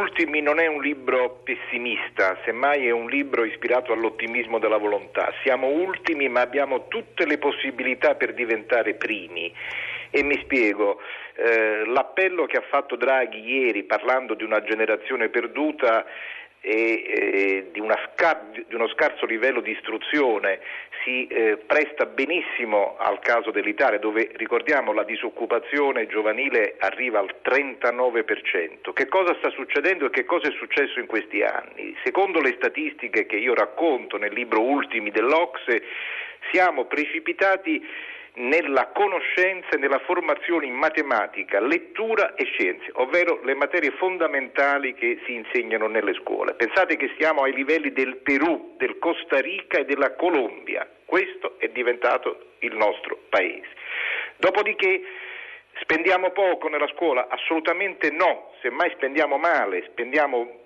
[0.00, 5.30] Ultimi non è un libro pessimista, semmai è un libro ispirato all'ottimismo della volontà.
[5.42, 9.52] Siamo ultimi ma abbiamo tutte le possibilità per diventare primi.
[10.08, 11.00] E mi spiego,
[11.34, 16.06] eh, l'appello che ha fatto Draghi ieri parlando di una generazione perduta
[16.60, 17.82] e eh, di,
[18.12, 20.60] scar- di, uno scarso livello di istruzione
[21.02, 28.92] si eh, presta benissimo al caso dell'Italia dove ricordiamo la disoccupazione giovanile arriva al 39%.
[28.92, 31.96] Che cosa sta succedendo e che cosa è successo in questi anni?
[32.04, 35.82] Secondo le statistiche che io racconto nel libro Ultimi dell'Ocse
[36.52, 37.82] siamo precipitati
[38.34, 45.20] nella conoscenza e nella formazione in matematica, lettura e scienze, ovvero le materie fondamentali che
[45.24, 46.54] si insegnano nelle scuole.
[46.54, 50.88] Pensate che siamo ai livelli del Perù, del Costa Rica e della Colombia.
[51.04, 53.68] Questo è diventato il nostro paese.
[54.36, 55.02] Dopodiché
[55.80, 57.26] spendiamo poco nella scuola?
[57.28, 60.59] Assolutamente no, semmai spendiamo male, spendiamo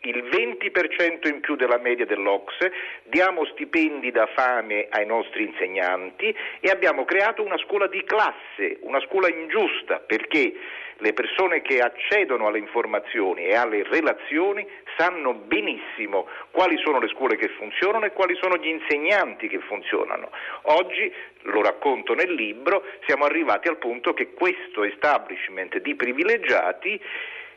[0.00, 2.72] il 20% in più della media dell'Ocse,
[3.04, 9.00] diamo stipendi da fame ai nostri insegnanti e abbiamo creato una scuola di classe, una
[9.00, 10.54] scuola ingiusta, perché
[10.98, 14.66] le persone che accedono alle informazioni e alle relazioni
[14.96, 20.30] sanno benissimo quali sono le scuole che funzionano e quali sono gli insegnanti che funzionano.
[20.62, 27.00] Oggi, lo racconto nel libro, siamo arrivati al punto che questo establishment di privilegiati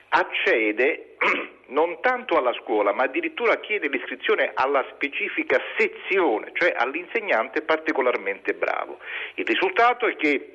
[0.09, 1.15] accede
[1.67, 8.99] non tanto alla scuola, ma addirittura chiede l'iscrizione alla specifica sezione, cioè all'insegnante particolarmente bravo.
[9.35, 10.53] Il risultato è che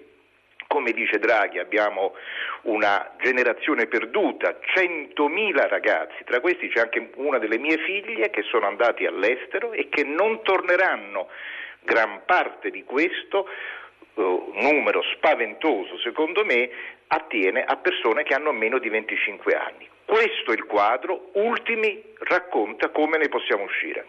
[0.66, 2.14] come dice Draghi, abbiamo
[2.62, 8.66] una generazione perduta, 100.000 ragazzi, tra questi c'è anche una delle mie figlie che sono
[8.66, 11.28] andati all'estero e che non torneranno.
[11.82, 13.46] Gran parte di questo
[14.14, 16.70] numero spaventoso, secondo me,
[17.08, 19.88] attiene a persone che hanno meno di 25 anni.
[20.04, 24.06] Questo è il quadro, Ultimi racconta come ne possiamo uscire.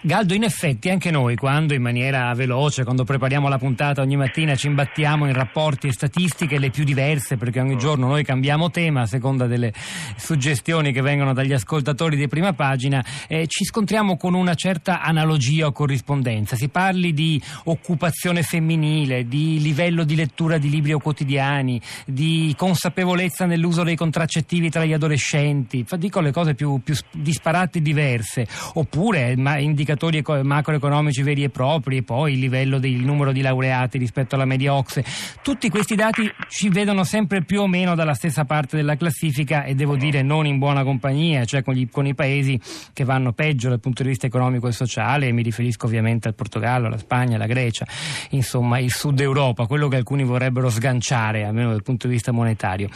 [0.00, 4.54] Galdo, in effetti anche noi quando in maniera veloce, quando prepariamo la puntata ogni mattina
[4.54, 9.00] ci imbattiamo in rapporti e statistiche le più diverse perché ogni giorno noi cambiamo tema
[9.00, 9.72] a seconda delle
[10.16, 15.66] suggestioni che vengono dagli ascoltatori di prima pagina, eh, ci scontriamo con una certa analogia
[15.66, 16.54] o corrispondenza.
[16.54, 23.46] Si parli di occupazione femminile, di livello di lettura di libri o quotidiani, di consapevolezza
[23.46, 29.34] nell'uso dei contraccettivi tra gli adolescenti, dico le cose più, più disparate e diverse, oppure
[29.36, 33.96] ma indicazioni indicatori macroeconomici veri e propri e poi il livello del numero di laureati
[33.96, 35.04] rispetto alla media OXE.
[35.40, 39.76] Tutti questi dati ci vedono sempre più o meno dalla stessa parte della classifica e
[39.76, 42.60] devo dire non in buona compagnia, cioè con, gli, con i paesi
[42.92, 46.88] che vanno peggio dal punto di vista economico e sociale, mi riferisco ovviamente al Portogallo,
[46.88, 47.86] alla Spagna, alla Grecia,
[48.30, 52.88] insomma il sud Europa, quello che alcuni vorrebbero sganciare, almeno dal punto di vista monetario.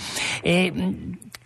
[0.42, 0.72] E,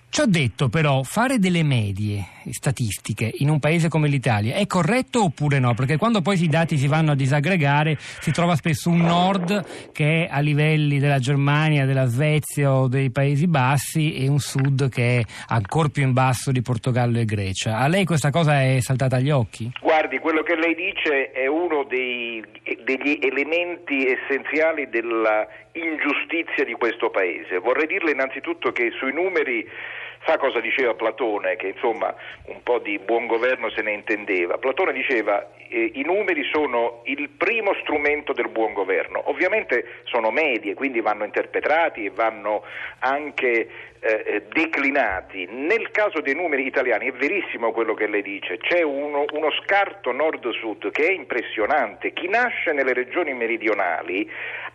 [0.09, 5.25] Ci ho detto però, fare delle medie statistiche in un paese come l'Italia è corretto
[5.25, 5.75] oppure no?
[5.75, 10.25] Perché quando poi i dati si vanno a disaggregare si trova spesso un nord che
[10.25, 15.19] è a livelli della Germania, della Svezia o dei Paesi Bassi e un sud che
[15.19, 17.79] è ancora più in basso di Portogallo e Grecia.
[17.79, 19.71] A lei questa cosa è saltata agli occhi?
[19.81, 22.43] Guardi, quello che lei dice è uno dei,
[22.85, 27.59] degli elementi essenziali della ingiustizia di questo paese.
[27.59, 29.67] Vorrei dirle innanzitutto che sui numeri
[30.27, 32.13] Sa cosa diceva Platone, che insomma
[32.47, 34.59] un po' di buon governo se ne intendeva?
[34.59, 40.75] Platone diceva eh, i numeri sono il primo strumento del buon governo, ovviamente sono medie,
[40.75, 42.65] quindi vanno interpretati e vanno
[42.99, 43.69] anche
[44.01, 45.47] eh, eh, declinati.
[45.49, 50.11] Nel caso dei numeri italiani è verissimo quello che lei dice, c'è uno, uno scarto
[50.11, 52.13] nord-sud che è impressionante.
[52.13, 54.29] Chi nasce nelle regioni meridionali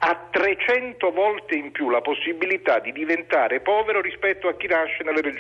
[0.04, 5.22] ha 300 volte in più la possibilità di diventare povero rispetto a chi nasce nelle
[5.22, 5.40] regioni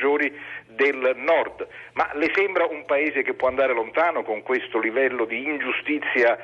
[0.68, 1.68] del nord.
[1.94, 6.38] Ma le sembra un paese che può andare lontano con questo livello di ingiustizia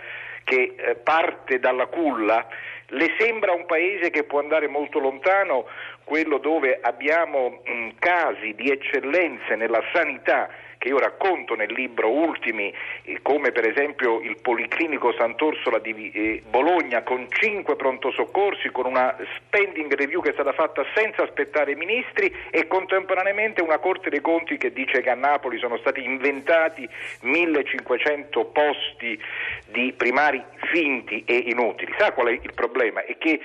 [0.47, 2.47] che eh, parte dalla culla?
[2.91, 5.65] Le sembra un paese che può andare molto lontano
[6.05, 10.47] quello dove abbiamo mh, casi di eccellenze nella sanità
[10.77, 12.73] che io racconto nel libro Ultimi,
[13.03, 18.85] eh, come per esempio il Policlinico Sant'Orsola di eh, Bologna con cinque pronto soccorsi, con
[18.85, 24.09] una spending review che è stata fatta senza aspettare i ministri e contemporaneamente una Corte
[24.09, 26.87] dei Conti che dice che a Napoli sono stati inventati
[27.21, 29.19] 1500 posti
[29.67, 30.36] di primari
[30.71, 31.93] finti e inutili.
[31.97, 33.03] Sa qual è il problema?
[33.03, 33.39] È che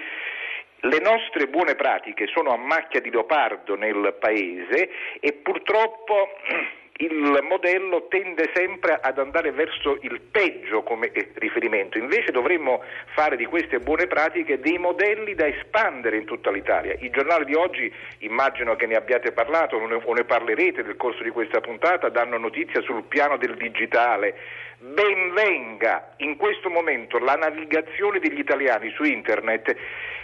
[0.85, 4.91] le nostre buone pratiche sono a macchia di leopardo nel Paese
[5.21, 6.31] e purtroppo
[6.99, 12.83] il modello tende sempre ad andare verso il peggio come riferimento, invece dovremmo
[13.15, 16.95] fare di queste buone pratiche dei modelli da espandere in tutta l'Italia.
[16.99, 21.31] I giornali di oggi, immagino che ne abbiate parlato o ne parlerete nel corso di
[21.31, 24.35] questa puntata, danno notizia sul piano del digitale.
[24.83, 29.77] Ben venga in questo momento la navigazione degli italiani su internet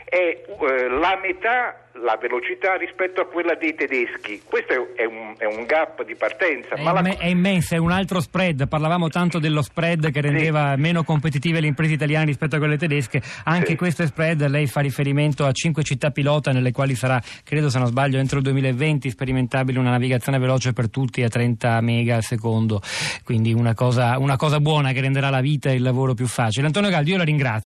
[0.04, 4.42] è eh, la metà la velocità rispetto a quella dei tedeschi.
[4.44, 6.74] Questo è un, è un gap di partenza.
[6.74, 7.18] È, ma imme- la...
[7.18, 8.68] è, immenso, è un altro spread.
[8.68, 10.80] Parlavamo tanto dello spread che rendeva sì.
[10.80, 13.22] meno competitive le imprese italiane rispetto a quelle tedesche.
[13.44, 13.76] Anche sì.
[13.76, 17.86] questo spread, lei fa riferimento a cinque città pilota nelle quali sarà, credo se non
[17.86, 22.80] sbaglio, entro il 2020 sperimentabile una navigazione veloce per tutti a 30 mega al secondo.
[23.24, 26.64] Quindi una cosa, una cosa buona che renderà la vita e il lavoro più facile.
[26.64, 27.56] Antonio Galdi, io la ringrazio.